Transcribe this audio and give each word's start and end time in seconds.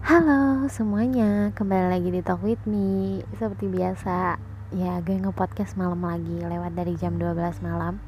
Halo 0.00 0.64
semuanya, 0.72 1.52
kembali 1.52 1.92
lagi 1.92 2.08
di 2.08 2.24
Talk 2.24 2.40
With 2.40 2.64
Me. 2.64 3.20
Seperti 3.36 3.68
biasa, 3.68 4.40
ya 4.72 5.04
gue 5.04 5.20
nge-podcast 5.20 5.76
malam 5.76 6.00
lagi 6.00 6.40
lewat 6.40 6.72
dari 6.72 6.96
jam 6.96 7.20
12 7.20 7.60
malam. 7.60 8.00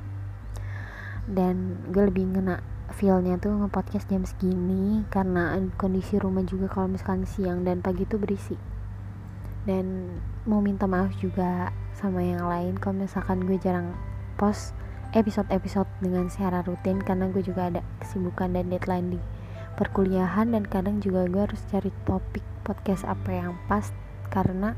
Dan 1.28 1.76
gue 1.92 2.08
lebih 2.08 2.32
ngena 2.32 2.64
feelnya 2.96 3.36
tuh 3.36 3.52
nge-podcast 3.52 4.08
jam 4.08 4.24
segini 4.26 5.06
Karena 5.06 5.54
kondisi 5.78 6.18
rumah 6.18 6.42
juga 6.42 6.66
kalau 6.66 6.90
misalkan 6.90 7.24
siang 7.28 7.62
dan 7.62 7.78
pagi 7.78 8.02
tuh 8.04 8.18
berisik 8.18 8.58
Dan 9.62 10.18
mau 10.50 10.58
minta 10.58 10.90
maaf 10.90 11.14
juga 11.22 11.70
sama 11.94 12.26
yang 12.26 12.42
lain 12.42 12.74
Kalau 12.82 13.06
misalkan 13.06 13.46
gue 13.46 13.54
jarang 13.54 13.94
post 14.34 14.74
episode-episode 15.12 15.88
dengan 16.00 16.28
secara 16.32 16.64
rutin 16.64 17.00
Karena 17.00 17.28
gue 17.28 17.44
juga 17.44 17.68
ada 17.68 17.80
kesibukan 18.00 18.52
dan 18.52 18.72
deadline 18.72 19.16
di 19.16 19.20
perkuliahan 19.76 20.52
dan 20.52 20.68
kadang 20.68 21.00
juga 21.00 21.24
gue 21.28 21.42
harus 21.48 21.62
cari 21.72 21.88
topik 22.04 22.44
podcast 22.62 23.08
apa 23.08 23.30
yang 23.32 23.56
pas 23.66 23.88
karena 24.28 24.76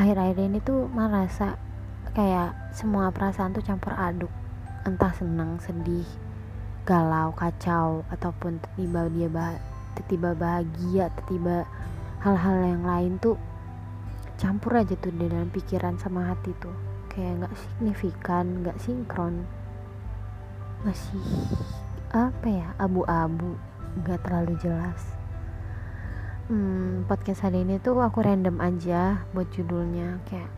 akhir-akhir 0.00 0.38
ini 0.40 0.58
tuh 0.64 0.88
merasa 0.88 1.60
kayak 2.16 2.56
semua 2.72 3.12
perasaan 3.12 3.52
tuh 3.52 3.64
campur 3.64 3.92
aduk. 3.96 4.32
Entah 4.88 5.12
senang 5.12 5.60
sedih 5.60 6.08
galau 6.88 7.36
kacau 7.36 8.02
ataupun 8.08 8.58
tiba 8.74 9.06
dia 9.12 9.28
bah 9.28 9.60
tiba 10.08 10.32
bahagia 10.32 11.12
tiba 11.28 11.68
hal-hal 12.24 12.56
yang 12.64 12.82
lain 12.88 13.12
tuh 13.20 13.36
campur 14.40 14.80
aja 14.80 14.96
tuh 14.96 15.12
di 15.12 15.28
dalam 15.28 15.52
pikiran 15.52 16.00
sama 16.00 16.32
hati 16.32 16.56
tuh 16.56 16.89
kayak 17.20 17.44
nggak 17.44 17.56
signifikan 17.60 18.64
nggak 18.64 18.80
sinkron. 18.80 19.44
Masih 20.80 21.20
apa 22.16 22.48
ya 22.48 22.72
abu-abu 22.80 23.60
nggak 24.00 24.24
terlalu 24.24 24.56
jelas. 24.56 25.04
Hmm, 26.48 27.04
podcast 27.04 27.44
hari 27.44 27.60
ini 27.60 27.76
tuh 27.76 28.00
aku 28.00 28.24
random 28.24 28.56
aja 28.64 29.28
buat 29.36 29.52
judulnya 29.52 30.24
kayak 30.24 30.48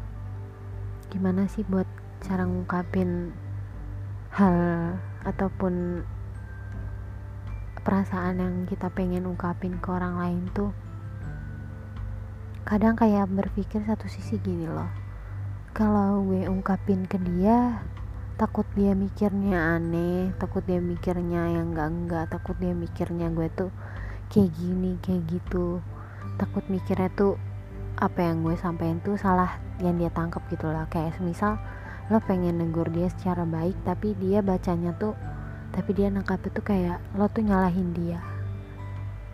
gimana 1.10 1.50
sih 1.50 1.66
buat 1.66 1.84
cara 2.22 2.46
ngungkapin 2.46 3.34
hal 4.30 4.56
ataupun 5.26 6.06
perasaan 7.82 8.38
yang 8.38 8.54
kita 8.70 8.86
pengen 8.94 9.26
ungkapin 9.26 9.82
ke 9.82 9.90
orang 9.90 10.14
lain 10.14 10.46
tuh. 10.54 10.70
Kadang 12.62 12.94
kayak 12.94 13.26
berpikir 13.26 13.82
satu 13.82 14.06
sisi 14.06 14.38
gini 14.38 14.70
loh 14.70 15.01
kalau 15.72 16.20
gue 16.28 16.44
ungkapin 16.52 17.08
ke 17.08 17.16
dia 17.16 17.80
takut 18.36 18.68
dia 18.76 18.92
mikirnya 18.92 19.80
aneh 19.80 20.28
takut 20.36 20.60
dia 20.68 20.76
mikirnya 20.76 21.48
yang 21.48 21.72
enggak 21.72 21.88
enggak 21.88 22.24
takut 22.28 22.52
dia 22.60 22.76
mikirnya 22.76 23.32
gue 23.32 23.48
tuh 23.56 23.72
kayak 24.28 24.52
gini 24.52 25.00
kayak 25.00 25.24
gitu. 25.32 25.80
Takut 26.36 26.60
mikirnya 26.68 27.08
tuh 27.16 27.40
apa 27.96 28.20
yang 28.20 28.44
gue 28.44 28.52
sampein 28.60 29.00
tuh 29.00 29.16
salah 29.16 29.56
yang 29.80 29.96
dia 29.96 30.12
tangkap 30.12 30.44
gitu 30.52 30.68
lah 30.68 30.84
kayak 30.92 31.16
semisal 31.16 31.56
lo 32.12 32.20
pengen 32.20 32.60
negur 32.60 32.92
dia 32.92 33.08
secara 33.08 33.48
baik 33.48 33.76
tapi 33.88 34.12
dia 34.20 34.44
bacanya 34.44 34.92
tuh 35.00 35.16
tapi 35.72 35.96
dia 35.96 36.12
nangkap 36.12 36.40
itu 36.44 36.60
kayak 36.60 37.00
lo 37.16 37.32
tuh 37.32 37.48
nyalahin 37.48 37.96
dia. 37.96 38.20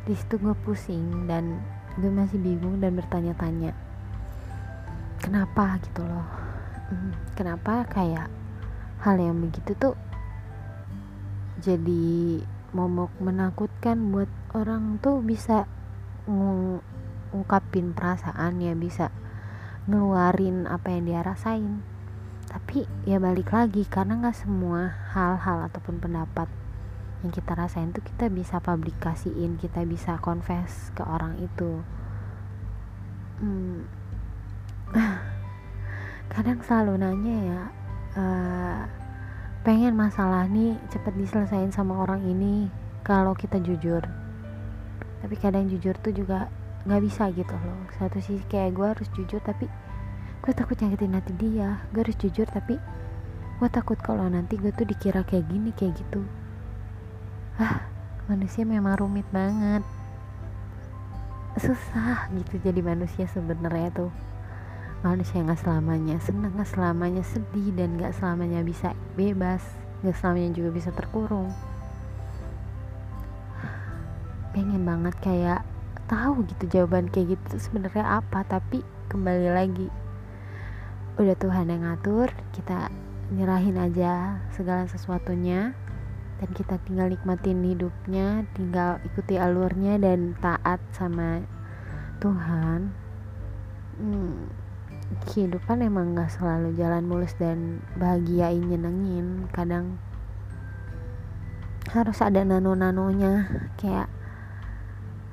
Di 0.07 0.15
situ 0.15 0.39
gue 0.39 0.55
pusing 0.63 1.27
dan 1.27 1.59
gue 1.99 2.07
masih 2.15 2.39
bingung 2.39 2.79
dan 2.79 2.95
bertanya-tanya 2.95 3.88
kenapa 5.29 5.77
gitu 5.85 6.01
loh. 6.09 6.25
Hmm, 6.89 7.13
kenapa 7.37 7.85
kayak 7.85 8.33
hal 9.05 9.21
yang 9.21 9.45
begitu 9.45 9.77
tuh 9.77 9.93
jadi 11.61 12.41
momok 12.73 13.13
menakutkan 13.21 14.09
buat 14.09 14.33
orang 14.57 14.97
tuh 15.05 15.21
bisa 15.21 15.69
ngungkapin 16.25 17.93
perasaan 17.93 18.65
ya 18.65 18.73
bisa 18.73 19.13
ngeluarin 19.85 20.65
apa 20.65 20.97
yang 20.97 21.05
dia 21.05 21.21
rasain. 21.21 21.85
Tapi 22.49 22.89
ya 23.05 23.21
balik 23.21 23.53
lagi 23.53 23.85
karena 23.85 24.25
nggak 24.25 24.49
semua 24.49 24.97
hal-hal 25.13 25.69
ataupun 25.69 26.01
pendapat 26.01 26.49
yang 27.21 27.37
kita 27.37 27.53
rasain 27.53 27.93
tuh 27.93 28.01
kita 28.01 28.33
bisa 28.33 28.65
publikasiin 28.65 29.61
kita 29.61 29.85
bisa 29.85 30.17
confess 30.25 30.89
ke 30.97 31.05
orang 31.05 31.37
itu. 31.37 31.85
Hmm. 33.45 33.98
Kadang 36.39 36.63
selalu 36.63 37.03
nanya 37.03 37.37
ya 37.51 37.63
uh, 38.15 38.87
pengen 39.67 39.99
masalah 39.99 40.47
nih 40.47 40.79
cepet 40.87 41.11
diselesaikan 41.19 41.75
sama 41.75 41.99
orang 41.99 42.23
ini 42.23 42.71
kalau 43.03 43.35
kita 43.35 43.59
jujur. 43.59 44.07
Tapi 45.19 45.35
kadang 45.35 45.67
jujur 45.67 45.99
tuh 45.99 46.15
juga 46.15 46.47
nggak 46.87 47.03
bisa 47.03 47.27
gitu 47.35 47.59
loh. 47.59 47.83
Satu 47.99 48.23
sisi 48.23 48.47
kayak 48.47 48.71
gue 48.71 48.87
harus 48.87 49.11
jujur 49.19 49.43
tapi 49.43 49.67
gue 50.47 50.53
takut 50.55 50.79
nyakitin 50.79 51.19
hati 51.19 51.35
dia. 51.43 51.83
Gue 51.91 52.07
harus 52.07 52.15
jujur 52.23 52.47
tapi 52.47 52.79
gue 53.59 53.69
takut 53.75 53.99
kalau 53.99 54.31
nanti 54.31 54.55
gue 54.63 54.71
tuh 54.71 54.87
dikira 54.87 55.27
kayak 55.27 55.43
gini 55.51 55.75
kayak 55.75 55.99
gitu. 55.99 56.23
Ah 57.59 57.83
manusia 58.31 58.63
memang 58.63 58.95
rumit 58.95 59.27
banget. 59.35 59.83
Susah 61.59 62.31
gitu 62.31 62.63
jadi 62.63 62.79
manusia 62.79 63.27
sebenarnya 63.27 63.91
tuh 63.91 64.28
manusia 65.01 65.39
nggak 65.43 65.63
selamanya 65.63 66.19
senang 66.19 66.51
nggak 66.59 66.71
selamanya 66.75 67.23
sedih 67.23 67.71
dan 67.79 67.95
nggak 67.95 68.15
selamanya 68.19 68.67
bisa 68.67 68.99
bebas 69.15 69.63
nggak 70.03 70.17
selamanya 70.19 70.51
juga 70.55 70.71
bisa 70.75 70.91
terkurung. 70.95 71.51
Pengen 74.55 74.83
banget 74.83 75.15
kayak 75.23 75.63
tahu 76.09 76.43
gitu 76.49 76.65
jawaban 76.81 77.11
kayak 77.13 77.37
gitu 77.37 77.61
sebenarnya 77.61 78.23
apa 78.23 78.41
tapi 78.47 78.81
kembali 79.13 79.53
lagi 79.53 79.89
udah 81.21 81.37
Tuhan 81.37 81.69
yang 81.69 81.85
ngatur 81.85 82.33
kita 82.57 82.89
nyerahin 83.29 83.77
aja 83.77 84.41
segala 84.57 84.89
sesuatunya 84.89 85.77
dan 86.39 86.49
kita 86.55 86.79
tinggal 86.87 87.11
nikmatin 87.11 87.61
hidupnya 87.61 88.47
tinggal 88.55 89.03
ikuti 89.05 89.37
alurnya 89.37 89.99
dan 89.99 90.39
taat 90.39 90.79
sama 90.95 91.43
Tuhan. 92.23 92.95
Hmm, 93.99 94.47
kehidupan 95.29 95.81
emang 95.81 96.13
gak 96.13 96.37
selalu 96.37 96.77
jalan 96.77 97.05
mulus 97.09 97.33
dan 97.41 97.81
bahagiain 97.97 98.61
nyenengin. 98.61 99.49
Kadang 99.53 99.97
harus 101.89 102.21
ada 102.21 102.45
nano-nanonya. 102.45 103.49
Kayak 103.81 104.13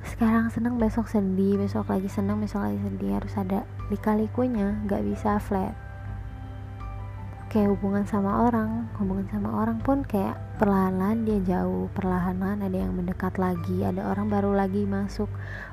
sekarang 0.08 0.48
seneng 0.48 0.80
besok 0.80 1.12
sedih. 1.12 1.60
Besok 1.60 1.92
lagi 1.92 2.08
seneng 2.08 2.40
besok 2.40 2.64
lagi 2.64 2.80
sedih. 2.80 3.20
Harus 3.20 3.34
ada 3.36 3.68
lika-likunya 3.92 4.80
gak 4.88 5.04
bisa 5.04 5.38
flat. 5.44 5.76
Kayak 7.52 7.80
hubungan 7.80 8.04
sama 8.04 8.52
orang 8.52 8.92
hubungan 9.00 9.32
sama 9.32 9.64
orang 9.64 9.80
pun 9.80 10.04
kayak 10.04 10.36
perlahan-lahan 10.60 11.24
dia 11.24 11.40
jauh. 11.56 11.88
Perlahan-lahan 11.96 12.68
ada 12.68 12.78
yang 12.80 12.96
mendekat 12.96 13.36
lagi 13.40 13.84
ada 13.84 14.08
orang 14.08 14.28
baru 14.32 14.56
lagi 14.56 14.88
masuk. 14.88 15.28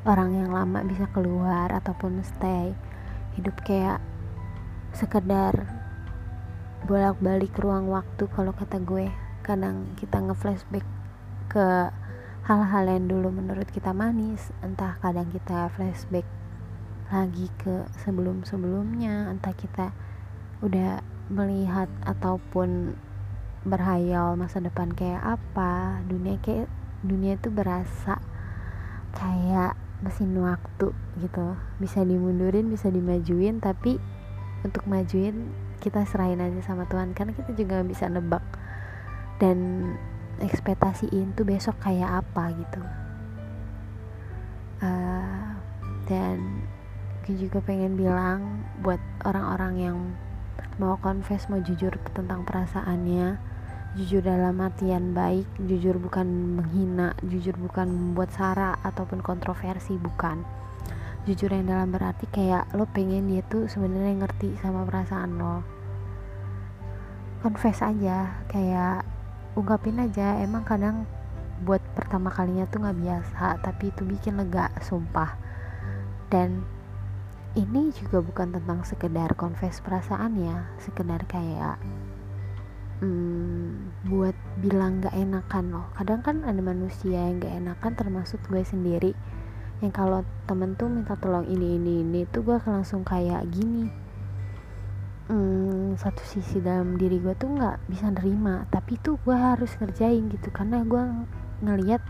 Orang 0.06 0.34
yang 0.34 0.50
lama 0.50 0.82
bisa 0.86 1.06
keluar 1.10 1.70
ataupun 1.70 2.22
stay 2.22 2.74
hidup 3.38 3.56
kayak 3.65 3.98
sekedar 4.93 5.66
bolak-balik 6.84 7.54
ruang 7.59 7.88
waktu 7.88 8.26
kalau 8.32 8.53
kata 8.53 8.82
gue. 8.82 9.09
Kadang 9.43 9.94
kita 9.98 10.22
nge-flashback 10.22 10.87
ke 11.50 11.91
hal-hal 12.47 12.84
yang 12.91 13.06
dulu 13.06 13.31
menurut 13.31 13.70
kita 13.70 13.94
manis 13.94 14.50
entah 14.66 14.98
kadang 14.98 15.31
kita 15.31 15.70
flashback 15.78 16.26
lagi 17.12 17.47
ke 17.60 17.87
sebelum-sebelumnya 18.03 19.31
entah 19.31 19.54
kita 19.54 19.94
udah 20.59 21.04
melihat 21.31 21.87
ataupun 22.03 22.99
berhayal 23.62 24.34
masa 24.34 24.59
depan 24.59 24.91
kayak 24.91 25.38
apa. 25.38 26.02
Dunia 26.06 26.38
kayak 26.43 26.67
dunia 27.02 27.38
itu 27.38 27.50
berasa 27.50 28.19
kayak 29.14 29.79
mesin 30.02 30.34
waktu 30.38 30.90
gitu. 31.22 31.56
Bisa 31.78 32.02
dimundurin 32.02 32.69
bisa 32.69 32.90
dimajuin 32.90 33.62
tapi 33.62 33.96
untuk 34.62 34.87
majuin 34.87 35.50
kita 35.82 36.06
serahin 36.06 36.38
aja 36.38 36.62
sama 36.62 36.87
Tuhan 36.87 37.14
karena 37.14 37.34
kita 37.34 37.50
juga 37.58 37.82
bisa 37.82 38.06
nebak 38.06 38.43
dan 39.43 39.90
ekspektasiin 40.38 41.34
tuh 41.34 41.46
besok 41.46 41.78
kayak 41.82 42.22
apa 42.22 42.44
gitu. 42.54 42.82
Uh, 44.82 45.54
dan 46.10 46.66
gue 47.22 47.38
juga 47.38 47.62
pengen 47.62 47.94
bilang 47.94 48.66
buat 48.82 48.98
orang-orang 49.22 49.75
yang 49.78 49.98
mau 50.82 50.98
confess 50.98 51.46
mau 51.46 51.62
jujur 51.62 51.94
tentang 52.14 52.43
perasaannya 52.43 53.51
jujur 53.93 54.25
dalam 54.25 54.56
artian 54.56 55.12
baik 55.12 55.44
jujur 55.69 56.00
bukan 56.00 56.25
menghina 56.56 57.12
jujur 57.21 57.53
bukan 57.61 57.93
membuat 57.93 58.33
sara 58.33 58.81
ataupun 58.81 59.21
kontroversi 59.21 60.00
bukan. 60.00 60.41
Jujur 61.29 61.53
yang 61.53 61.69
dalam 61.69 61.93
berarti 61.93 62.25
kayak 62.33 62.73
lo 62.73 62.89
pengen 62.89 63.29
dia 63.29 63.44
tuh 63.44 63.69
sebenarnya 63.69 64.25
ngerti 64.25 64.56
sama 64.65 64.89
perasaan 64.89 65.37
lo. 65.37 65.61
Confess 67.44 67.85
aja 67.85 68.33
kayak 68.49 69.05
ungkapin 69.61 70.00
aja 70.00 70.41
emang 70.41 70.65
kadang 70.65 71.05
buat 71.62 71.85
pertama 71.93 72.33
kalinya 72.33 72.65
tuh 72.73 72.81
nggak 72.81 72.97
biasa 72.97 73.61
tapi 73.61 73.93
itu 73.93 74.09
bikin 74.09 74.41
lega 74.41 74.73
sumpah. 74.81 75.37
Dan 76.33 76.65
ini 77.53 77.93
juga 77.93 78.25
bukan 78.25 78.56
tentang 78.56 78.89
sekedar 78.89 79.37
confess 79.37 79.85
perasaan 79.85 80.41
ya 80.41 80.65
sekedar 80.81 81.29
kayak 81.29 81.77
hmm, 83.02 84.06
buat 84.06 84.37
bilang 84.62 85.02
gak 85.02 85.12
enakan 85.12 85.75
loh. 85.75 85.87
Kadang 85.99 86.22
kan 86.22 86.46
ada 86.46 86.62
manusia 86.62 87.19
yang 87.19 87.43
gak 87.43 87.58
enakan 87.58 87.93
termasuk 87.99 88.38
gue 88.46 88.62
sendiri. 88.62 89.12
Yang 89.82 89.93
kalau 89.99 90.20
temen 90.46 90.78
tuh 90.78 90.87
minta 90.87 91.19
tolong 91.19 91.43
ini 91.50 91.75
ini 91.75 92.06
ini 92.06 92.22
tuh 92.31 92.46
gue 92.46 92.62
langsung 92.62 93.02
kayak 93.02 93.43
gini. 93.50 93.90
Hmm, 95.26 95.99
satu 95.99 96.22
sisi 96.22 96.62
dalam 96.62 96.94
diri 96.99 97.19
gue 97.19 97.34
tuh 97.38 97.46
nggak 97.46 97.87
bisa 97.87 98.10
nerima 98.10 98.66
tapi 98.75 98.99
tuh 99.02 99.19
gue 99.26 99.34
harus 99.34 99.75
ngerjain 99.82 100.31
gitu. 100.31 100.55
Karena 100.55 100.87
gue 100.87 101.02
ngelihat 101.66 102.02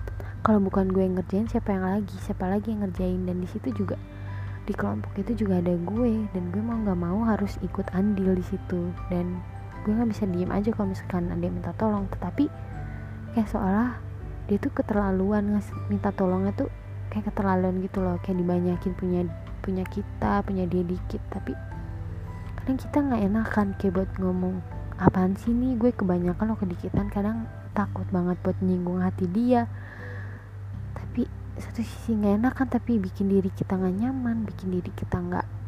kalau 0.44 0.60
bukan 0.60 0.92
gue 0.92 1.00
yang 1.00 1.16
ngerjain 1.16 1.48
siapa 1.48 1.72
yang 1.72 1.88
lagi 1.88 2.16
siapa 2.20 2.44
lagi 2.44 2.76
yang 2.76 2.84
ngerjain. 2.84 3.24
Dan 3.24 3.40
di 3.40 3.48
situ 3.48 3.72
juga 3.72 3.96
di 4.68 4.76
kelompok 4.76 5.16
itu 5.16 5.32
juga 5.48 5.64
ada 5.64 5.72
gue. 5.72 6.28
Dan 6.36 6.52
gue 6.52 6.60
mau 6.60 6.76
nggak 6.76 7.00
mau 7.00 7.24
harus 7.24 7.56
ikut 7.64 7.88
andil 7.96 8.36
di 8.36 8.44
situ. 8.44 8.92
Dan 9.08 9.40
gue 9.82 9.92
nggak 9.92 10.10
bisa 10.14 10.24
diem 10.30 10.50
aja 10.50 10.70
kalau 10.70 10.88
misalkan 10.90 11.28
yang 11.28 11.54
minta 11.54 11.74
tolong. 11.74 12.06
Tetapi 12.10 12.44
kayak 13.34 13.48
seolah 13.50 13.98
dia 14.46 14.58
tuh 14.58 14.72
keterlaluan 14.74 15.62
minta 15.90 16.10
tolongnya 16.14 16.52
tuh 16.54 16.68
kayak 17.10 17.30
keterlaluan 17.30 17.82
gitu 17.82 17.98
loh. 18.02 18.16
Kayak 18.22 18.42
dibanyakin 18.42 18.92
punya 18.94 19.20
punya 19.62 19.84
kita 19.86 20.42
punya 20.46 20.64
dia 20.66 20.82
dikit. 20.86 21.22
Tapi 21.30 21.52
kadang 22.62 22.78
kita 22.78 22.96
nggak 23.02 23.22
enakan 23.26 23.66
kayak 23.78 23.92
buat 23.98 24.10
ngomong 24.22 24.54
apaan 25.02 25.34
sih 25.34 25.50
nih? 25.50 25.74
Gue 25.78 25.90
kebanyakan 25.90 26.54
lo 26.54 26.56
kedikitan. 26.58 27.10
Kadang 27.10 27.50
takut 27.74 28.06
banget 28.14 28.38
buat 28.46 28.58
nyinggung 28.62 29.02
hati 29.02 29.26
dia. 29.26 29.66
Tapi 30.94 31.26
satu 31.58 31.84
sisi 31.84 32.16
nggak 32.16 32.38
enakan 32.40 32.66
tapi 32.70 32.96
bikin 32.96 33.28
diri 33.28 33.52
kita 33.52 33.76
nggak 33.76 33.94
nyaman 34.00 34.48
bikin 34.48 34.72
diri 34.72 34.88
kita 34.96 35.20
nggak 35.20 35.61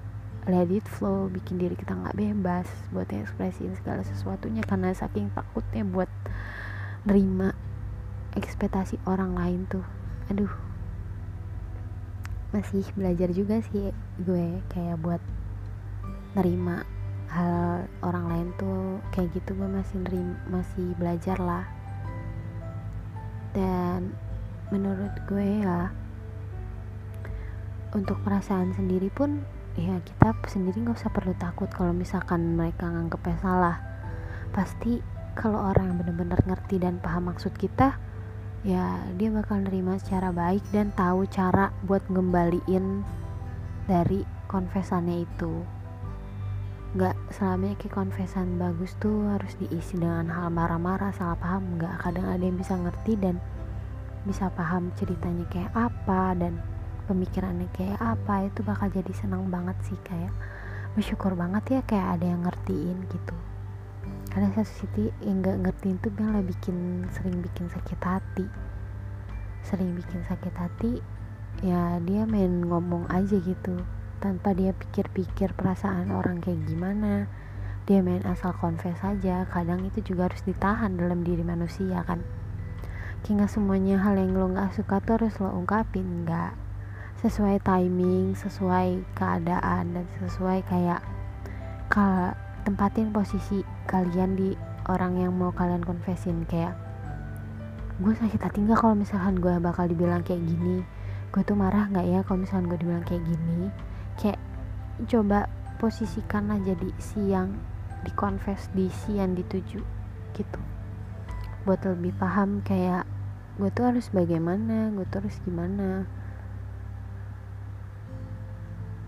let 0.44 0.68
it 0.68 0.84
flow 0.84 1.32
bikin 1.32 1.56
diri 1.56 1.72
kita 1.72 1.96
nggak 1.96 2.20
bebas 2.20 2.68
buat 2.92 3.08
ekspresiin 3.08 3.72
segala 3.80 4.04
sesuatunya 4.04 4.60
karena 4.60 4.92
saking 4.92 5.32
takutnya 5.32 5.88
buat 5.88 6.10
nerima 7.08 7.56
ekspektasi 8.36 9.00
orang 9.08 9.32
lain 9.32 9.60
tuh. 9.72 9.84
Aduh. 10.28 10.52
Masih 12.52 12.84
belajar 12.94 13.32
juga 13.32 13.58
sih 13.72 13.90
gue 14.20 14.60
kayak 14.70 15.00
buat 15.00 15.22
nerima 16.36 16.84
hal 17.32 17.88
orang 18.04 18.26
lain 18.30 18.48
tuh 18.60 19.00
kayak 19.10 19.32
gitu 19.34 19.56
gue 19.56 19.66
masih 19.66 19.96
nerima, 20.04 20.36
masih 20.52 20.86
belajar 21.00 21.40
lah. 21.40 21.64
Dan 23.56 24.12
menurut 24.68 25.14
gue 25.24 25.64
ya 25.64 25.88
untuk 27.94 28.18
perasaan 28.26 28.74
sendiri 28.74 29.08
pun 29.08 29.46
ya 29.74 29.98
kita 30.06 30.38
sendiri 30.46 30.86
nggak 30.86 30.98
usah 30.98 31.10
perlu 31.10 31.34
takut 31.34 31.66
kalau 31.70 31.90
misalkan 31.90 32.54
mereka 32.54 32.86
nganggepnya 32.86 33.36
salah. 33.42 33.76
Pasti 34.54 35.02
kalau 35.34 35.58
orang 35.58 35.90
yang 35.90 35.98
benar-benar 35.98 36.40
ngerti 36.46 36.78
dan 36.78 37.02
paham 37.02 37.26
maksud 37.34 37.50
kita 37.58 37.98
ya 38.62 39.02
dia 39.18 39.28
bakal 39.34 39.60
nerima 39.60 39.98
secara 40.00 40.30
baik 40.30 40.62
dan 40.70 40.94
tahu 40.94 41.26
cara 41.28 41.74
buat 41.84 42.06
ngembaliin 42.06 43.02
dari 43.90 44.22
konvesannya 44.46 45.26
itu. 45.26 45.52
Nggak 46.94 47.18
selamanya 47.34 47.74
kayak 47.74 47.94
konfesan 47.98 48.54
bagus 48.54 48.94
tuh 49.02 49.26
harus 49.34 49.58
diisi 49.58 49.98
dengan 49.98 50.30
hal 50.30 50.54
marah-marah 50.54 51.10
salah 51.10 51.34
paham. 51.34 51.82
Nggak 51.82 51.98
kadang 51.98 52.30
ada 52.30 52.42
yang 52.46 52.54
bisa 52.54 52.78
ngerti 52.78 53.18
dan 53.18 53.42
bisa 54.22 54.48
paham 54.54 54.94
ceritanya 54.94 55.44
kayak 55.50 55.74
apa 55.74 56.32
dan 56.38 56.62
pemikirannya 57.04 57.68
kayak 57.76 58.00
apa 58.00 58.48
itu 58.48 58.60
bakal 58.64 58.88
jadi 58.88 59.12
senang 59.12 59.48
banget 59.52 59.76
sih 59.84 59.98
kayak 60.04 60.32
bersyukur 60.94 61.34
banget 61.34 61.64
ya 61.78 61.80
kayak 61.84 62.18
ada 62.18 62.26
yang 62.30 62.42
ngertiin 62.46 62.98
gitu. 63.10 63.36
Karena 64.30 64.50
satu 64.50 64.66
sisi 64.66 65.04
yang 65.22 65.42
nggak 65.42 65.62
ngertiin 65.62 65.96
tuh 66.02 66.10
malah 66.18 66.42
bikin 66.42 67.06
sering 67.14 67.38
bikin 67.42 67.70
sakit 67.70 68.00
hati. 68.02 68.46
Sering 69.62 69.94
bikin 69.94 70.22
sakit 70.26 70.54
hati 70.54 70.92
ya 71.62 72.02
dia 72.02 72.26
main 72.26 72.66
ngomong 72.66 73.06
aja 73.10 73.38
gitu. 73.38 73.78
Tanpa 74.22 74.56
dia 74.56 74.72
pikir-pikir 74.74 75.54
perasaan 75.54 76.10
orang 76.14 76.42
kayak 76.42 76.62
gimana. 76.66 77.30
Dia 77.84 78.00
main 78.00 78.24
asal 78.24 78.56
confess 78.56 78.96
saja 79.04 79.44
kadang 79.50 79.84
itu 79.84 80.00
juga 80.00 80.32
harus 80.32 80.40
ditahan 80.42 80.96
dalam 80.96 81.20
diri 81.20 81.44
manusia 81.44 82.00
kan. 82.06 82.24
Kayak 83.26 83.50
semuanya 83.50 84.00
hal 84.00 84.16
yang 84.16 84.36
lo 84.36 84.50
nggak 84.50 84.72
suka 84.72 85.00
tuh 85.04 85.20
harus 85.20 85.36
lo 85.40 85.52
ungkapin 85.52 86.24
nggak 86.24 86.63
sesuai 87.24 87.64
timing 87.64 88.36
sesuai 88.36 89.16
keadaan 89.16 89.96
dan 89.96 90.04
sesuai 90.20 90.60
kayak 90.68 91.00
ke 91.88 92.36
tempatin 92.68 93.16
posisi 93.16 93.64
kalian 93.88 94.36
di 94.36 94.52
orang 94.92 95.16
yang 95.16 95.32
mau 95.32 95.48
kalian 95.56 95.80
confessin. 95.80 96.44
Kayak 96.44 96.76
gue 97.96 98.12
sakit 98.12 98.40
hati 98.44 98.68
nggak 98.68 98.76
kalau 98.76 98.92
misalkan 98.92 99.40
gue 99.40 99.56
bakal 99.56 99.88
dibilang 99.88 100.20
kayak 100.20 100.44
gini? 100.44 100.84
Gue 101.32 101.40
tuh 101.48 101.56
marah 101.56 101.88
nggak 101.88 102.04
ya 102.04 102.20
kalau 102.28 102.44
misalkan 102.44 102.68
gue 102.68 102.78
dibilang 102.84 103.04
kayak 103.08 103.24
gini? 103.24 103.72
Kayak 104.20 104.40
coba 105.08 105.48
posisikanlah 105.80 106.60
jadi 106.60 106.92
si 107.00 107.32
yang 107.32 107.56
dikonfes 108.04 108.68
di 108.76 108.92
si 108.92 109.16
yang 109.16 109.32
dituju 109.32 109.80
gitu. 110.36 110.60
Buat 111.64 111.88
lebih 111.88 112.12
paham 112.20 112.60
kayak 112.60 113.08
gue 113.56 113.72
tuh 113.72 113.88
harus 113.88 114.12
bagaimana? 114.12 114.92
Gue 114.92 115.08
tuh 115.08 115.24
harus 115.24 115.40
gimana 115.48 116.04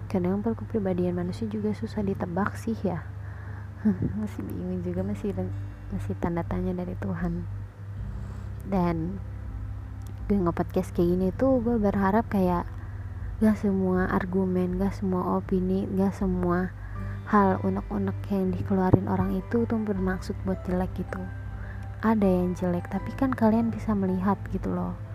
kadang 0.07 0.43
kepribadian 0.43 1.19
manusia 1.19 1.47
juga 1.51 1.75
susah 1.75 2.03
ditebak 2.03 2.55
sih 2.59 2.75
ya. 2.83 3.05
Masih 4.21 4.43
bingung 4.43 4.83
juga 4.83 5.07
masih 5.07 5.31
masih 5.95 6.15
tanda 6.19 6.43
tanya 6.43 6.75
dari 6.75 6.99
Tuhan. 6.99 7.47
Dan 8.67 9.23
gue 10.27 10.35
nge-podcast 10.35 10.91
kayak 10.91 11.09
gini 11.15 11.29
tuh 11.31 11.63
gue 11.63 11.79
berharap 11.79 12.27
kayak 12.27 12.67
gak 13.39 13.55
semua 13.63 14.11
argumen 14.11 14.75
gak 14.75 14.99
semua 14.99 15.39
opini 15.39 15.87
gak 15.95 16.19
semua 16.19 16.75
hal 17.31 17.63
unek-unek 17.63 18.19
yang 18.35 18.51
dikeluarin 18.51 19.07
orang 19.07 19.39
itu 19.39 19.63
tuh 19.71 19.79
bermaksud 19.79 20.35
buat 20.43 20.59
jelek 20.67 20.91
gitu. 20.99 21.23
Ada 22.03 22.27
yang 22.27 22.59
jelek 22.59 22.91
tapi 22.91 23.15
kan 23.15 23.31
kalian 23.31 23.71
bisa 23.71 23.95
melihat 23.95 24.35
gitu 24.51 24.75
loh 24.75 25.06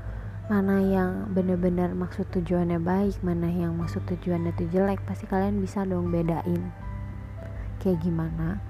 mana 0.49 0.81
yang 0.81 1.11
bener-bener 1.35 1.93
maksud 1.93 2.25
tujuannya 2.33 2.81
baik 2.81 3.21
mana 3.21 3.47
yang 3.47 3.77
maksud 3.77 4.01
tujuannya 4.09 4.51
itu 4.57 4.65
jelek 4.73 4.99
pasti 5.05 5.29
kalian 5.29 5.61
bisa 5.61 5.85
dong 5.85 6.09
bedain 6.09 6.73
kayak 7.81 8.01
gimana. 8.01 8.61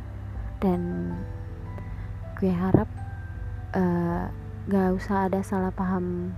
Dan 0.62 1.12
gue 2.40 2.54
harap 2.54 2.88
uh, 3.76 4.30
gak 4.70 4.90
usah 4.96 5.28
ada 5.28 5.42
salah 5.42 5.74
paham 5.74 6.32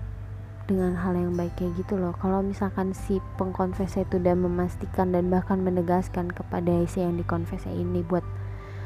dengan 0.64 0.96
hal 0.96 1.14
yang 1.14 1.36
baik 1.36 1.54
kayak 1.60 1.76
gitu 1.76 2.00
loh. 2.00 2.16
Kalau 2.18 2.40
misalkan 2.40 2.96
si 2.96 3.20
pengkonfes 3.36 4.00
itu 4.00 4.16
udah 4.16 4.36
memastikan 4.36 5.12
dan 5.12 5.28
bahkan 5.28 5.60
menegaskan 5.60 6.32
kepada 6.32 6.72
si 6.88 7.04
yang 7.04 7.20
dikonfes 7.20 7.68
ini 7.68 8.00
buat 8.06 8.24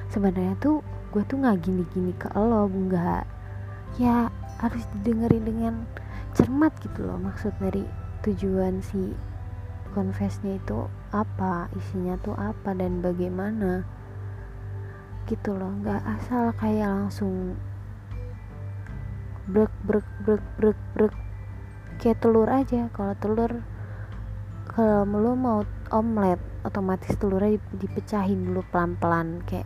sebenarnya 0.09 0.57
tuh 0.57 0.81
gue 1.13 1.23
tuh 1.23 1.39
nggak 1.39 1.63
gini-gini 1.63 2.11
ke 2.15 2.27
lo 2.35 2.67
nggak 2.67 3.23
ya 4.01 4.27
harus 4.59 4.83
didengerin 4.99 5.43
dengan 5.45 5.73
cermat 6.37 6.69
gitu 6.85 7.01
loh 7.01 7.17
maksud 7.17 7.49
dari 7.57 7.81
tujuan 8.21 8.85
si 8.85 9.17
confessnya 9.97 10.61
itu 10.61 10.85
apa 11.09 11.65
isinya 11.73 12.13
tuh 12.21 12.37
apa 12.37 12.77
dan 12.77 13.01
bagaimana 13.01 13.81
gitu 15.25 15.57
loh. 15.57 15.73
Nggak 15.83 16.01
asal 16.05 16.53
kayak 16.61 16.87
langsung 16.87 17.57
brek 19.49 19.73
brek 19.83 20.05
brek 20.21 20.43
brek 20.61 20.79
brek. 20.93 21.13
Kayak 21.97 22.21
telur 22.21 22.45
aja 22.45 22.93
kalau 22.93 23.17
telur 23.17 23.51
kalau 24.69 25.09
lo 25.09 25.33
mau 25.33 25.59
omelet 25.89 26.37
otomatis 26.61 27.17
telurnya 27.17 27.57
dipecahin 27.73 28.45
dulu 28.45 28.61
pelan-pelan 28.69 29.41
kayak 29.49 29.65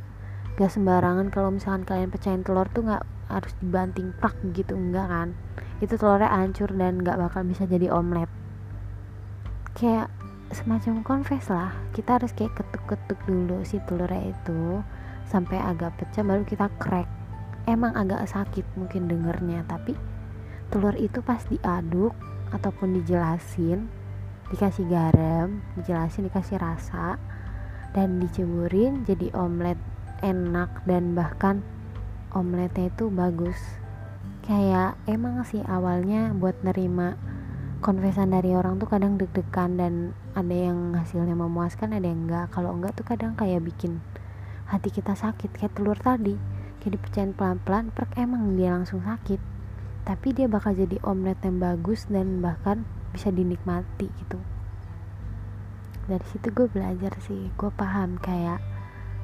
gak 0.55 0.71
sembarangan 0.71 1.27
kalau 1.27 1.51
misalkan 1.51 1.83
kalian 1.83 2.07
pecahin 2.07 2.45
telur 2.45 2.69
tuh 2.71 2.87
nggak 2.87 3.03
harus 3.27 3.51
dibanting 3.59 4.15
pak 4.23 4.31
gitu 4.55 4.79
enggak 4.79 5.11
kan 5.11 5.29
itu 5.81 5.97
telurnya 5.97 6.29
hancur 6.29 6.69
dan 6.77 7.01
nggak 7.01 7.17
bakal 7.17 7.41
bisa 7.43 7.65
jadi 7.65 7.89
omelet. 7.89 8.29
Kayak 9.73 10.13
semacam 10.53 11.01
confess 11.01 11.49
lah. 11.49 11.73
Kita 11.91 12.21
harus 12.21 12.31
kayak 12.37 12.53
ketuk-ketuk 12.55 13.19
dulu 13.25 13.65
si 13.65 13.81
telurnya 13.89 14.31
itu 14.31 14.85
sampai 15.27 15.57
agak 15.57 15.97
pecah 15.97 16.21
baru 16.21 16.45
kita 16.45 16.69
crack. 16.77 17.09
Emang 17.65 17.97
agak 17.97 18.29
sakit 18.29 18.63
mungkin 18.77 19.09
dengernya 19.09 19.65
tapi 19.65 19.97
telur 20.71 20.95
itu 20.95 21.19
pas 21.19 21.43
diaduk 21.51 22.15
ataupun 22.55 22.95
dijelasin 23.01 23.91
dikasih 24.51 24.87
garam 24.87 25.63
dijelasin 25.79 26.27
dikasih 26.27 26.59
rasa 26.59 27.15
dan 27.95 28.19
diceburin 28.19 29.03
jadi 29.07 29.31
omelet 29.35 29.79
enak 30.23 30.71
dan 30.83 31.15
bahkan 31.15 31.63
omeletnya 32.35 32.87
itu 32.91 33.07
bagus 33.11 33.59
kayak 34.51 34.99
emang 35.07 35.47
sih 35.47 35.63
awalnya 35.63 36.35
buat 36.35 36.59
nerima 36.59 37.15
konfesan 37.79 38.35
dari 38.35 38.51
orang 38.51 38.83
tuh 38.83 38.91
kadang 38.91 39.15
deg-degan 39.15 39.79
dan 39.79 40.11
ada 40.35 40.51
yang 40.51 40.91
hasilnya 40.91 41.39
memuaskan 41.39 41.95
ada 41.95 42.03
yang 42.03 42.27
enggak. 42.27 42.51
Kalau 42.51 42.75
enggak 42.75 42.99
tuh 42.99 43.07
kadang 43.07 43.31
kayak 43.39 43.63
bikin 43.63 44.03
hati 44.67 44.91
kita 44.91 45.15
sakit 45.15 45.55
kayak 45.55 45.71
telur 45.71 45.95
tadi. 45.95 46.35
Kayak 46.83 46.99
dipecahin 46.99 47.31
pelan-pelan 47.31 47.95
perk 47.95 48.11
emang 48.19 48.59
dia 48.59 48.75
langsung 48.75 48.99
sakit. 48.99 49.39
Tapi 50.03 50.27
dia 50.35 50.51
bakal 50.51 50.75
jadi 50.75 50.99
omelet 51.07 51.39
yang 51.47 51.63
bagus 51.63 52.11
dan 52.11 52.43
bahkan 52.43 52.83
bisa 53.15 53.31
dinikmati 53.31 54.11
gitu. 54.19 54.35
Dari 56.11 56.27
situ 56.27 56.51
gue 56.51 56.67
belajar 56.67 57.15
sih 57.23 57.55
gue 57.55 57.71
paham 57.71 58.19
kayak 58.19 58.59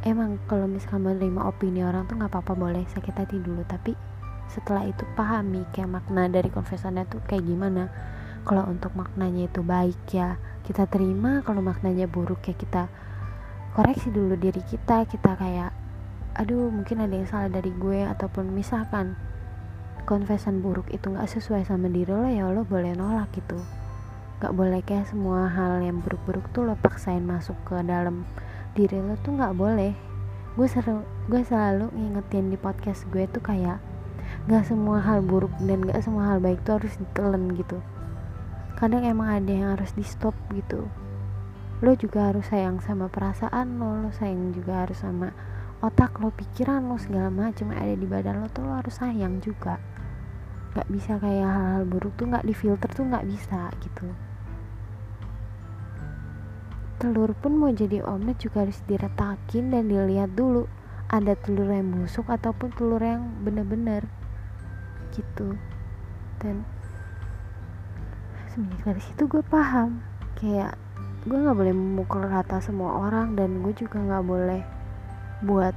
emang 0.08 0.40
kalau 0.48 0.72
misalkan 0.72 1.04
menerima 1.04 1.52
opini 1.52 1.84
orang 1.84 2.08
tuh 2.08 2.16
nggak 2.16 2.32
apa-apa 2.32 2.56
boleh 2.56 2.88
sakit 2.88 3.12
hati 3.12 3.44
dulu. 3.44 3.68
Tapi 3.68 4.07
setelah 4.48 4.88
itu 4.88 5.04
pahami 5.20 5.68
kayak 5.76 6.00
makna 6.00 6.32
dari 6.32 6.48
konfesannya 6.48 7.04
tuh 7.08 7.20
kayak 7.28 7.44
gimana. 7.44 7.92
Kalau 8.48 8.64
untuk 8.68 8.96
maknanya 8.96 9.52
itu 9.52 9.60
baik 9.60 10.00
ya 10.12 10.40
kita 10.64 10.88
terima. 10.88 11.44
Kalau 11.44 11.60
maknanya 11.60 12.08
buruk 12.08 12.48
ya 12.48 12.56
kita 12.56 12.88
koreksi 13.76 14.08
dulu 14.10 14.40
diri 14.40 14.64
kita. 14.64 15.04
Kita 15.04 15.36
kayak 15.36 15.72
aduh 16.38 16.72
mungkin 16.72 17.04
ada 17.04 17.12
yang 17.12 17.28
salah 17.28 17.52
dari 17.52 17.76
gue. 17.76 18.08
Ataupun 18.08 18.48
misalkan 18.56 19.20
confession 20.08 20.64
buruk 20.64 20.88
itu 20.96 21.12
nggak 21.12 21.28
sesuai 21.28 21.68
sama 21.68 21.92
diri 21.92 22.08
lo 22.08 22.24
ya 22.24 22.48
lo 22.48 22.64
boleh 22.64 22.96
nolak 22.96 23.28
gitu. 23.36 23.60
Nggak 24.40 24.54
boleh 24.56 24.80
kayak 24.88 25.12
semua 25.12 25.52
hal 25.52 25.84
yang 25.84 26.00
buruk-buruk 26.00 26.48
tuh 26.56 26.64
lo 26.64 26.80
paksain 26.80 27.20
masuk 27.20 27.60
ke 27.68 27.76
dalam 27.84 28.24
diri 28.80 29.04
lo 29.04 29.20
tuh 29.20 29.36
nggak 29.36 29.54
boleh. 29.60 29.92
Gue 30.56 30.72
seru 30.72 31.04
gue 31.28 31.44
selalu 31.44 31.92
ngingetin 31.92 32.48
di 32.48 32.56
podcast 32.56 33.04
gue 33.12 33.28
tuh 33.28 33.44
kayak 33.44 33.84
nggak 34.48 34.64
semua 34.64 35.04
hal 35.04 35.20
buruk 35.28 35.52
dan 35.60 35.84
nggak 35.84 36.00
semua 36.00 36.32
hal 36.32 36.40
baik 36.40 36.64
tuh 36.64 36.80
harus 36.80 36.96
ditelan 36.96 37.52
gitu. 37.60 37.84
Kadang 38.80 39.04
emang 39.04 39.44
ada 39.44 39.52
yang 39.52 39.76
harus 39.76 39.92
di 39.92 40.08
stop 40.08 40.32
gitu. 40.56 40.88
Lo 41.84 41.92
juga 42.00 42.32
harus 42.32 42.48
sayang 42.48 42.80
sama 42.80 43.12
perasaan 43.12 43.76
lo 43.76 44.08
lo 44.08 44.10
sayang 44.16 44.56
juga 44.56 44.88
harus 44.88 45.04
sama 45.04 45.36
otak 45.84 46.24
lo 46.24 46.32
pikiran 46.32 46.80
lo 46.88 46.96
segala 46.96 47.28
macam 47.28 47.76
ada 47.76 47.92
di 47.92 48.08
badan 48.08 48.40
lo 48.40 48.48
tuh 48.48 48.64
lo 48.64 48.80
harus 48.80 48.96
sayang 48.96 49.44
juga. 49.44 49.84
Nggak 50.72 50.88
bisa 50.96 51.20
kayak 51.20 51.44
hal-hal 51.52 51.84
buruk 51.84 52.16
tuh 52.16 52.32
nggak 52.32 52.48
difilter 52.48 52.90
tuh 52.96 53.04
nggak 53.04 53.28
bisa 53.28 53.68
gitu. 53.84 54.08
Telur 57.04 57.36
pun 57.36 57.52
mau 57.60 57.76
jadi 57.76 58.00
omelet 58.00 58.40
juga 58.40 58.64
harus 58.64 58.80
diretakin 58.88 59.76
dan 59.76 59.92
dilihat 59.92 60.40
dulu 60.40 60.72
ada 61.12 61.36
telur 61.36 61.68
yang 61.68 61.92
busuk 61.92 62.32
ataupun 62.32 62.72
telur 62.80 63.04
yang 63.04 63.28
bener-bener 63.44 64.08
gitu. 65.18 65.58
Dan 66.38 66.62
semenjak 68.54 68.82
dari 68.86 69.02
situ 69.02 69.26
gue 69.26 69.42
paham. 69.42 70.06
Kayak 70.38 70.78
gue 71.26 71.38
nggak 71.38 71.58
boleh 71.58 71.74
memukul 71.74 72.24
rata 72.24 72.62
semua 72.62 73.10
orang 73.10 73.34
dan 73.34 73.66
gue 73.66 73.74
juga 73.74 73.98
nggak 73.98 74.26
boleh 74.26 74.62
buat 75.44 75.76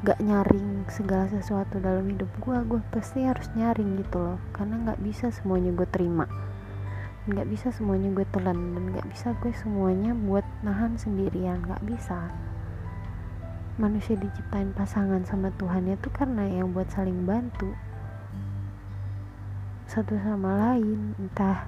gak 0.00 0.16
nyaring 0.24 0.88
segala 0.88 1.28
sesuatu 1.28 1.78
dalam 1.78 2.08
hidup 2.10 2.30
gue. 2.42 2.56
Gue 2.66 2.80
pasti 2.90 3.22
harus 3.24 3.46
nyaring 3.54 4.00
gitu 4.02 4.18
loh. 4.18 4.38
Karena 4.56 4.80
nggak 4.90 5.00
bisa 5.04 5.30
semuanya 5.30 5.70
gue 5.76 5.88
terima. 5.88 6.26
Nggak 7.28 7.46
bisa 7.52 7.68
semuanya 7.70 8.08
gue 8.10 8.26
telan 8.32 8.74
dan 8.74 8.84
nggak 8.96 9.06
bisa 9.12 9.36
gue 9.44 9.52
semuanya 9.54 10.16
buat 10.16 10.46
nahan 10.64 10.96
sendirian. 10.96 11.62
Nggak 11.68 11.84
bisa. 11.84 12.32
Manusia 13.76 14.16
diciptain 14.16 14.72
pasangan 14.72 15.24
sama 15.28 15.52
Tuhan 15.56 15.88
itu 15.88 16.08
karena 16.12 16.48
yang 16.48 16.72
buat 16.72 16.88
saling 16.92 17.24
bantu 17.28 17.72
satu 19.90 20.14
sama 20.22 20.54
lain. 20.70 21.18
Entah 21.18 21.66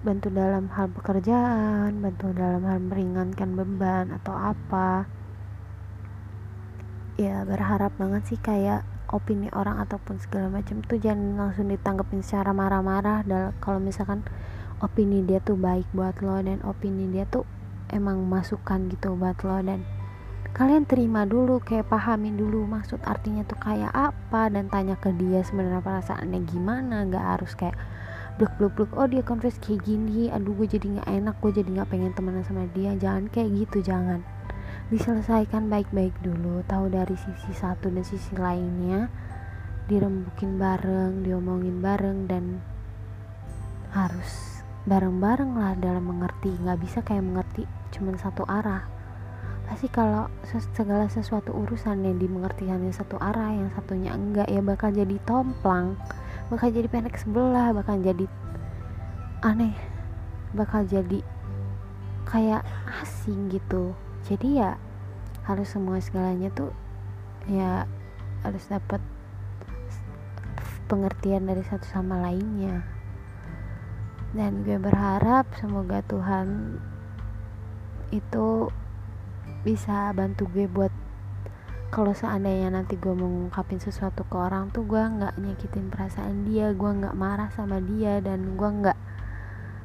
bantu 0.00 0.32
dalam 0.32 0.72
hal 0.72 0.88
pekerjaan 0.92 2.00
bantu 2.00 2.32
dalam 2.32 2.64
hal 2.64 2.80
meringankan 2.80 3.52
beban 3.52 4.08
atau 4.16 4.32
apa. 4.32 5.04
Ya 7.20 7.44
berharap 7.44 7.92
banget 8.00 8.32
sih 8.32 8.40
kayak 8.40 8.88
opini 9.12 9.52
orang 9.52 9.78
ataupun 9.84 10.16
segala 10.18 10.48
macam 10.48 10.80
tuh 10.80 10.96
jangan 10.96 11.36
langsung 11.36 11.68
ditanggepin 11.68 12.24
secara 12.24 12.56
marah-marah. 12.56 13.20
Kalau 13.60 13.78
misalkan 13.78 14.24
opini 14.80 15.20
dia 15.22 15.44
tuh 15.44 15.60
baik 15.60 15.86
buat 15.92 16.18
lo 16.24 16.40
dan 16.40 16.64
opini 16.64 17.12
dia 17.12 17.28
tuh 17.28 17.44
emang 17.92 18.24
masukan 18.26 18.88
gitu 18.90 19.14
buat 19.14 19.38
lo 19.44 19.60
dan 19.62 19.86
kalian 20.54 20.86
terima 20.86 21.26
dulu 21.26 21.58
kayak 21.58 21.90
pahamin 21.90 22.38
dulu 22.38 22.62
maksud 22.62 23.02
artinya 23.02 23.42
tuh 23.42 23.58
kayak 23.58 23.90
apa 23.90 24.46
dan 24.54 24.70
tanya 24.70 24.94
ke 24.94 25.10
dia 25.10 25.42
sebenarnya 25.42 25.82
perasaannya 25.82 26.40
gimana. 26.46 27.02
Nggak 27.10 27.26
harus 27.26 27.58
kayak 27.58 27.74
bluk 28.38 28.54
bluk 28.62 28.72
bluk 28.78 28.90
oh 28.94 29.10
dia 29.10 29.26
confess 29.26 29.58
kayak 29.58 29.82
gini 29.82 30.30
aduh 30.30 30.54
gue 30.54 30.66
jadi 30.70 30.86
nggak 30.98 31.10
enak 31.10 31.34
gue 31.42 31.50
jadi 31.58 31.68
nggak 31.74 31.90
pengen 31.90 32.14
temenan 32.14 32.46
sama 32.46 32.70
dia. 32.70 32.94
Jangan 32.94 33.26
kayak 33.34 33.50
gitu 33.66 33.82
jangan. 33.82 34.22
Diselesaikan 34.94 35.66
baik-baik 35.66 36.14
dulu 36.22 36.62
tahu 36.70 36.86
dari 36.86 37.18
sisi 37.18 37.50
satu 37.50 37.90
dan 37.90 38.06
sisi 38.06 38.38
lainnya. 38.38 39.10
Dirembukin 39.90 40.54
bareng 40.54 41.26
diomongin 41.26 41.82
bareng 41.82 42.30
dan 42.30 42.62
harus 43.90 44.62
bareng-bareng 44.86 45.50
lah 45.58 45.74
dalam 45.82 46.14
mengerti. 46.14 46.54
Nggak 46.62 46.78
bisa 46.78 47.02
kayak 47.02 47.26
mengerti 47.26 47.66
cuman 47.90 48.14
satu 48.22 48.46
arah 48.46 48.93
pasti 49.64 49.88
kalau 49.88 50.28
segala 50.76 51.08
sesuatu 51.08 51.50
urusan 51.50 52.04
yang 52.04 52.20
dimengerti 52.20 52.68
hanya 52.68 52.92
satu 52.92 53.16
arah 53.16 53.52
yang 53.52 53.72
satunya 53.72 54.12
enggak 54.12 54.48
ya 54.52 54.60
bakal 54.60 54.92
jadi 54.92 55.16
tomplang 55.24 55.96
bakal 56.52 56.68
jadi 56.68 56.86
pendek 56.86 57.16
sebelah 57.16 57.72
bakal 57.72 57.96
jadi 57.96 58.28
aneh 59.40 59.72
bakal 60.54 60.86
jadi 60.86 61.20
kayak 62.24 62.62
asing 63.02 63.52
gitu. 63.52 63.92
Jadi 64.24 64.62
ya 64.62 64.80
harus 65.44 65.68
semua 65.68 66.00
segalanya 66.00 66.48
tuh 66.54 66.72
ya 67.44 67.84
harus 68.40 68.64
dapat 68.70 69.02
pengertian 70.88 71.44
dari 71.44 71.60
satu 71.66 71.84
sama 71.84 72.22
lainnya. 72.24 72.86
Dan 74.34 74.66
gue 74.66 74.80
berharap 74.80 75.46
semoga 75.60 76.02
Tuhan 76.10 76.80
itu 78.10 78.70
bisa 79.64 80.12
bantu 80.12 80.44
gue 80.52 80.68
buat 80.68 80.92
kalau 81.88 82.12
seandainya 82.12 82.68
nanti 82.68 83.00
gue 83.00 83.16
mau 83.16 83.24
ngungkapin 83.30 83.80
sesuatu 83.80 84.28
ke 84.28 84.36
orang 84.36 84.68
tuh 84.74 84.84
gue 84.84 84.98
nggak 84.98 85.40
nyakitin 85.40 85.88
perasaan 85.88 86.44
dia 86.44 86.76
gue 86.76 86.90
nggak 86.90 87.16
marah 87.16 87.48
sama 87.56 87.80
dia 87.80 88.20
dan 88.20 88.60
gue 88.60 88.70
nggak 88.82 88.98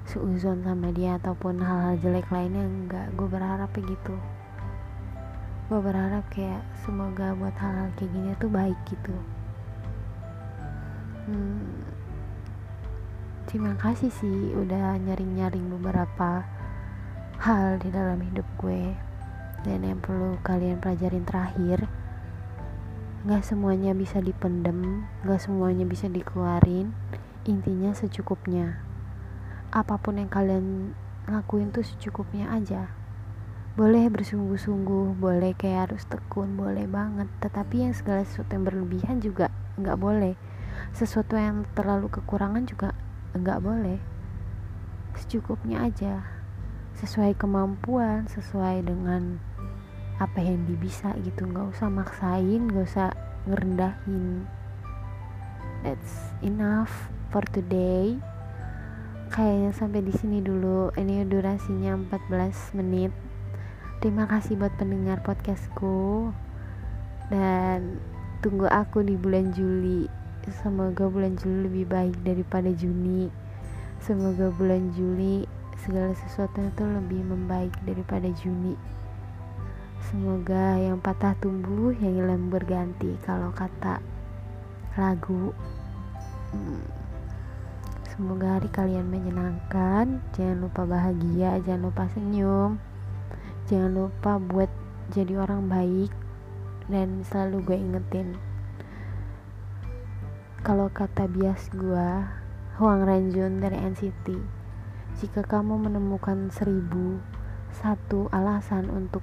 seuzon 0.09 0.65
sama 0.65 0.89
dia 0.89 1.21
ataupun 1.21 1.61
hal-hal 1.61 1.95
jelek 2.01 2.27
lainnya 2.33 2.65
enggak 2.65 3.07
gue 3.13 3.29
berharap 3.29 3.69
gitu. 3.77 4.17
Gue 5.69 5.79
berharap 5.85 6.25
kayak 6.33 6.65
semoga 6.81 7.37
buat 7.37 7.53
hal-hal 7.55 7.93
kayak 7.93 8.09
gini 8.09 8.31
tuh 8.41 8.49
baik 8.49 8.79
gitu. 8.89 9.13
Hmm, 11.29 11.85
terima 13.45 13.77
kasih 13.77 14.09
sih 14.09 14.57
udah 14.57 14.97
nyaring-nyaring 14.97 15.69
beberapa 15.77 16.41
hal 17.37 17.77
di 17.77 17.93
dalam 17.93 18.17
hidup 18.17 18.49
gue 18.57 18.97
dan 19.67 19.83
yang 19.83 19.99
perlu 19.99 20.39
kalian 20.45 20.79
pelajarin 20.79 21.27
terakhir 21.27 21.87
gak 23.27 23.43
semuanya 23.43 23.91
bisa 23.91 24.23
dipendem 24.23 25.03
gak 25.27 25.43
semuanya 25.43 25.83
bisa 25.83 26.07
dikeluarin. 26.07 26.95
Intinya 27.43 27.91
secukupnya. 27.91 28.79
Apa 29.75 29.99
pun 29.99 30.19
yang 30.23 30.31
kalian 30.31 30.95
lakuin 31.27 31.75
tuh 31.75 31.83
secukupnya 31.83 32.47
aja. 32.47 32.91
Boleh 33.75 34.07
bersungguh-sungguh 34.07 35.19
boleh 35.19 35.51
kayak 35.55 35.91
harus 35.91 36.07
tekun 36.07 36.55
boleh 36.55 36.87
banget. 36.87 37.27
Tetapi 37.43 37.89
yang 37.89 37.93
segala 37.95 38.23
sesuatu 38.23 38.55
yang 38.55 38.63
berlebihan 38.63 39.19
juga 39.19 39.51
nggak 39.75 39.99
boleh. 39.99 40.35
Sesuatu 40.95 41.35
yang 41.35 41.67
terlalu 41.75 42.07
kekurangan 42.07 42.63
juga 42.63 42.95
nggak 43.35 43.59
boleh. 43.59 43.99
Secukupnya 45.15 45.83
aja 45.83 46.38
sesuai 46.97 47.37
kemampuan 47.37 48.25
sesuai 48.25 48.87
dengan 48.87 49.37
apa 50.19 50.43
yang 50.43 50.65
bisa 50.79 51.15
gitu. 51.23 51.47
Nggak 51.47 51.77
usah 51.77 51.87
maksain 51.87 52.67
nggak 52.67 52.85
usah 52.85 53.09
ngerendahin. 53.47 54.43
That's 55.85 56.35
enough 56.43 56.91
for 57.31 57.45
today. 57.55 58.19
Kayaknya 59.31 59.71
sampai 59.71 60.01
di 60.03 60.11
sini 60.11 60.43
dulu. 60.43 60.91
Ini 60.97 61.23
durasinya 61.23 61.95
14 61.95 62.75
menit. 62.75 63.13
Terima 64.03 64.27
kasih 64.27 64.59
buat 64.59 64.75
pendengar 64.75 65.23
podcastku. 65.23 66.33
Dan 67.31 68.01
tunggu 68.43 68.67
aku 68.67 69.05
di 69.05 69.15
bulan 69.15 69.55
Juli. 69.55 70.09
Semoga 70.49 71.05
bulan 71.07 71.37
Juli 71.37 71.69
lebih 71.69 71.85
baik 71.87 72.15
daripada 72.25 72.73
Juni. 72.73 73.29
Semoga 74.01 74.49
bulan 74.49 74.89
Juli 74.97 75.45
segala 75.83 76.11
sesuatu 76.15 76.59
itu 76.59 76.83
lebih 76.83 77.23
membaik 77.23 77.71
daripada 77.87 78.27
Juni. 78.39 78.75
Semoga 80.09 80.79
yang 80.79 80.99
patah 80.99 81.35
tumbuh 81.39 81.91
yang 81.99 82.19
hilang 82.19 82.51
berganti 82.51 83.15
kalau 83.23 83.51
kata 83.51 84.03
lagu. 84.95 85.55
Hmm, 86.51 86.83
semoga 88.11 88.57
hari 88.59 88.69
kalian 88.71 89.07
menyenangkan. 89.07 90.19
Jangan 90.35 90.57
lupa 90.65 90.83
bahagia 90.83 91.59
jangan 91.63 91.91
lupa 91.91 92.03
senyum. 92.11 92.79
Jangan 93.69 93.91
lupa 93.95 94.41
buat 94.41 94.71
jadi 95.13 95.39
orang 95.39 95.69
baik. 95.69 96.11
Dan 96.89 97.21
selalu 97.21 97.57
gue 97.69 97.77
ingetin 97.77 98.49
kalau 100.59 100.91
kata 100.91 101.23
bias 101.31 101.71
gue 101.71 102.07
Huang 102.75 103.07
Ranjun 103.07 103.63
dari 103.63 103.79
NCT 103.79 104.58
jika 105.19 105.43
kamu 105.43 105.75
menemukan 105.75 106.47
seribu 106.47 107.19
satu 107.75 108.31
alasan 108.31 108.87
untuk 108.87 109.19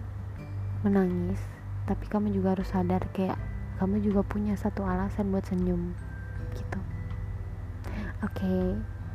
menangis 0.84 1.40
tapi 1.88 2.04
kamu 2.06 2.36
juga 2.36 2.52
harus 2.52 2.68
sadar 2.68 3.00
kayak 3.16 3.40
kamu 3.80 4.04
juga 4.04 4.20
punya 4.20 4.52
satu 4.56 4.84
alasan 4.84 5.32
buat 5.32 5.48
senyum 5.48 5.96
gitu. 6.52 6.80
Oke 8.24 8.40
okay. 8.44 8.66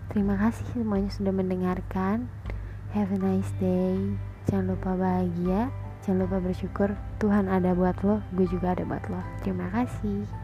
terima 0.09 0.37
kasih 0.41 0.65
semuanya 0.73 1.13
sudah 1.13 1.33
mendengarkan. 1.33 2.25
Have 2.97 3.13
a 3.13 3.19
nice 3.21 3.53
day. 3.61 3.97
Jangan 4.49 4.73
lupa 4.75 4.97
bahagia. 4.97 5.69
Jangan 6.01 6.25
lupa 6.25 6.37
bersyukur. 6.41 6.89
Tuhan 7.21 7.45
ada 7.45 7.77
buat 7.77 7.97
lo 8.01 8.25
gue 8.33 8.49
juga 8.49 8.73
ada 8.73 8.83
buat 8.85 9.05
lo. 9.05 9.21
Terima 9.45 9.69
kasih 9.69 10.40